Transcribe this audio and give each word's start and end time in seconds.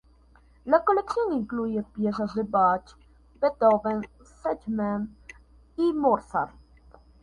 La 0.65 0.83
colección 0.83 1.31
incluye 1.31 1.83
piezas 1.93 2.33
de 2.33 2.41
Bach, 2.41 2.95
Beethoven, 3.39 4.01
Schumann 4.43 5.15
y 5.77 5.93
Mozart. 5.93 6.55